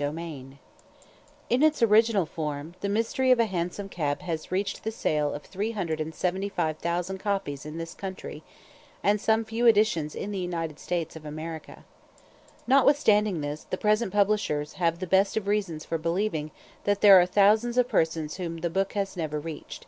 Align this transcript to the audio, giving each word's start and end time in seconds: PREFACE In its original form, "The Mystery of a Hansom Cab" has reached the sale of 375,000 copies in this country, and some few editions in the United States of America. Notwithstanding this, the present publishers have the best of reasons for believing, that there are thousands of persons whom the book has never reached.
PREFACE 0.00 0.54
In 1.50 1.62
its 1.62 1.82
original 1.82 2.24
form, 2.24 2.72
"The 2.80 2.88
Mystery 2.88 3.30
of 3.30 3.38
a 3.38 3.44
Hansom 3.44 3.90
Cab" 3.90 4.22
has 4.22 4.50
reached 4.50 4.82
the 4.82 4.90
sale 4.90 5.34
of 5.34 5.42
375,000 5.42 7.18
copies 7.18 7.66
in 7.66 7.76
this 7.76 7.92
country, 7.92 8.42
and 9.02 9.20
some 9.20 9.44
few 9.44 9.66
editions 9.66 10.14
in 10.14 10.30
the 10.30 10.38
United 10.38 10.78
States 10.78 11.16
of 11.16 11.26
America. 11.26 11.84
Notwithstanding 12.66 13.42
this, 13.42 13.64
the 13.64 13.76
present 13.76 14.10
publishers 14.10 14.72
have 14.80 15.00
the 15.00 15.06
best 15.06 15.36
of 15.36 15.46
reasons 15.46 15.84
for 15.84 15.98
believing, 15.98 16.50
that 16.84 17.02
there 17.02 17.20
are 17.20 17.26
thousands 17.26 17.76
of 17.76 17.86
persons 17.86 18.36
whom 18.38 18.56
the 18.62 18.70
book 18.70 18.94
has 18.94 19.18
never 19.18 19.38
reached. 19.38 19.84